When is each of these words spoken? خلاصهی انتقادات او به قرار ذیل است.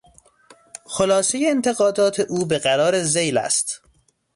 خلاصهی 0.85 1.47
انتقادات 1.49 2.19
او 2.19 2.45
به 2.45 2.59
قرار 2.59 3.03
ذیل 3.03 3.37
است. 3.37 3.81